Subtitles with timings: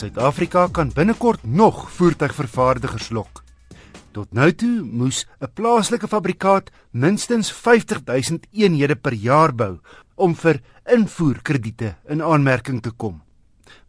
[0.00, 3.42] Suid-Afrika kan binnekort nog voertuigvervaardigers lok.
[4.16, 9.78] Tot nou toe moes 'n plaaslike fabrikant minstens 50000 eenhede per jaar bou
[10.14, 13.20] om vir invoerkrediete in aanmerking te kom.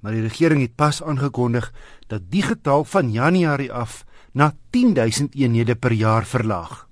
[0.00, 1.72] Maar die regering het pas aangekondig
[2.08, 6.88] dat die getal van Januarie af na 10000 eenhede per jaar verlaag.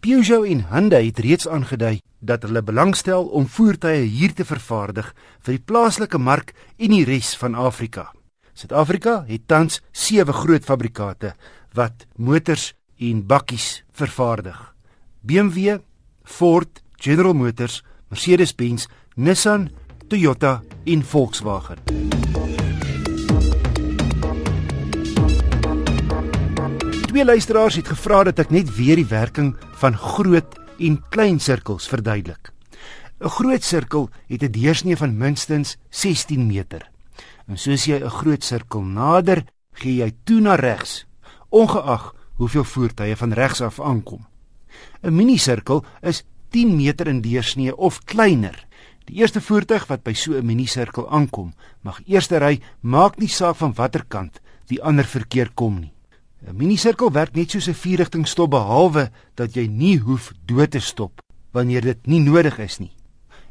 [0.00, 5.54] Peugeot en Hyundai het reeds aangedui dat hulle belangstel om voertuie hier te vervaardig vir
[5.54, 8.12] die plaaslike mark en die res van Afrika.
[8.52, 11.32] Suid-Afrika het tans sewe groot fabrikate
[11.72, 14.58] wat motors en bakkies vervaardig.
[15.20, 15.78] BMW,
[16.22, 19.70] Ford, General Motors, Mercedes-Benz, Nissan,
[20.08, 21.80] Toyota en Volkswagen.
[27.08, 31.88] Twee luisteraars het gevra dat ek net weer die werking van groot en klein sirkels
[31.88, 32.52] verduidelik.
[33.22, 36.91] 'n Groot sirkel het 'n deursnee van minstens 16 meter.
[37.46, 41.06] En soos jy 'n groot sirkel nader, gee jy toe na regs,
[41.50, 44.26] ongeag hoeveel voertuie van regs af aankom.
[45.02, 48.66] 'n Minisirkel is 10 meter in deursnee of kleiner.
[49.04, 53.56] Die eerste voertuig wat by so 'n minisirkel aankom, mag eerste ry, maak nie saak
[53.56, 55.92] van watter kant die ander verkeer kom nie.
[56.46, 61.20] 'n Minisirkel werk net soos 'n vierrigtingstop behalwe dat jy nie hoef dood te stop
[61.52, 62.92] wanneer dit nie nodig is nie.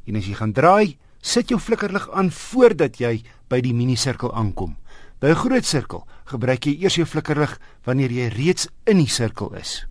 [0.07, 4.75] En as jy gaan draai, sit jou flikkerlig aan voordat jy by die minisirkel aankom.
[5.21, 9.53] By 'n groot sirkel gebruik jy eers jou flikkerlig wanneer jy reeds in die sirkel
[9.53, 9.85] is.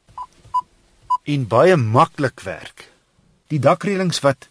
[1.25, 2.89] en baie maklik werk.
[3.49, 4.49] Die dakreëlings wat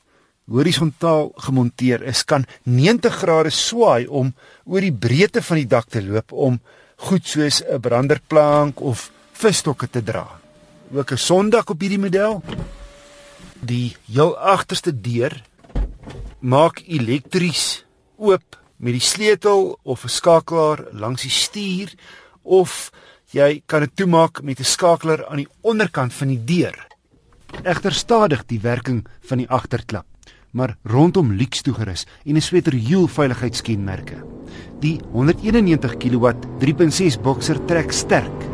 [0.52, 4.34] horisontaal gemonteer is, kan 90 grade swaai om
[4.66, 6.60] oor die breedte van die dak te loop om
[7.08, 10.41] goed soos 'n branderplank of visstokke te dra
[10.94, 12.44] ook 'n sondak op hierdie model.
[13.60, 15.44] Die heel agterste deur
[16.40, 17.86] maak elektries
[18.18, 21.94] oop met die sleutel of 'n skakelaar langs die stuur
[22.42, 22.92] of
[23.32, 26.88] jy kan dit toemaak met 'n skakelaar aan die onderkant van die deur.
[27.64, 30.06] Egter stadig die werking van die agterklap,
[30.52, 34.24] maar rondom luks toegerus en 'n sweterhiel veiligheidskenmerke.
[34.80, 38.51] Die 191 kW 3.6 boxer trek sterk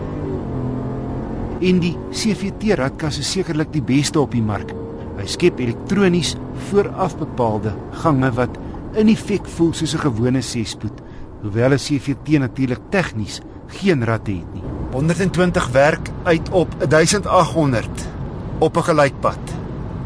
[1.62, 4.74] en die CVT radkas is sekerlik die beste op die mark.
[5.18, 6.36] Hy skep elektronies
[6.70, 7.74] vooraf bepaalde
[8.04, 8.58] gange wat
[8.98, 11.02] in effek voel soos 'n gewone 6-spoed,
[11.42, 14.64] hoewel 'n CVT natuurlik tegnies geen ratte het nie.
[14.92, 18.08] 120 werk uit op 1800
[18.60, 19.44] op 'n gelykpad.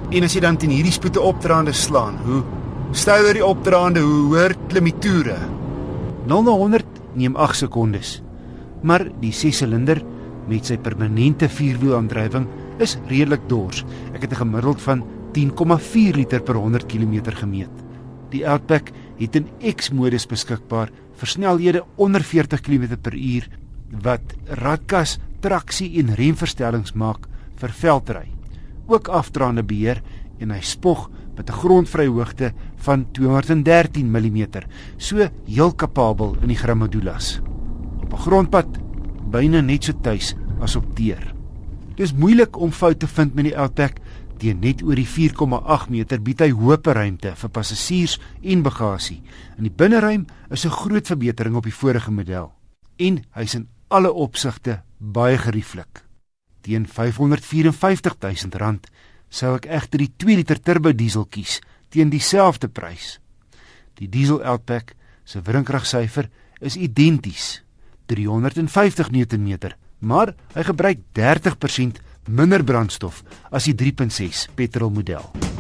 [0.10, 2.44] En as jy dan teen hierdie spoede opdraande slaan, hoe
[2.92, 5.38] stywer die opdraande, hoe hoor klim die toere.
[6.26, 8.22] 0 na 100 neem 8 sekondes.
[8.82, 10.02] Maar die 6-silinder
[10.48, 12.48] met sy permanente vierwielaandrywing
[12.80, 13.86] is redelik dors.
[14.14, 15.04] Ek het 'n gemiddeld van
[15.34, 17.72] 10,4 liter per 100 km gemeet.
[18.32, 23.48] Die Outback het 'n X-modus beskikbaar vir snelhede onder 40 km/h
[24.02, 28.28] wat radkas, traksie en remverstellings maak vir veldry.
[28.88, 30.02] Ook afdraande beheer
[30.40, 34.48] en hy spog met 'n grondvryhoogte van 213 mm,
[34.98, 37.42] so heel kapabel in die grammodulas.
[38.02, 38.91] Op 'n grondpad
[39.32, 41.24] byna net so tuis as op teer.
[41.98, 44.00] Dis moeilik om foute te vind met die Outback
[44.42, 49.22] teen net oor die 4,8 meter bied hy hoë ruimte vir passasiers en bagasie.
[49.58, 52.52] In die binneruim is 'n groot verbetering op die vorige model
[52.98, 56.04] en hy's in alle opsigte baie gerieflik.
[56.62, 58.80] Teen R554 000
[59.30, 63.20] sou ek egter die 2 liter turbo diesel kies teen dieselfde prys.
[63.94, 66.30] Die diesel Outback se wrinkragsyfer
[66.62, 67.62] is identies
[68.12, 75.51] 350 Nm, maar hy gebruik 30% minder brandstof as die 3.6 petrolmodel.